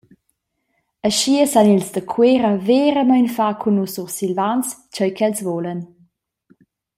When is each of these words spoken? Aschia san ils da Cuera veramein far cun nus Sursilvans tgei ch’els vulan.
Aschia 1.07 1.45
san 1.51 1.71
ils 1.75 1.89
da 1.95 2.01
Cuera 2.13 2.51
veramein 2.67 3.27
far 3.35 3.55
cun 3.61 3.75
nus 3.77 3.93
Sursilvans 3.95 4.67
tgei 4.93 5.13
ch’els 5.17 5.39
vulan. 5.47 5.79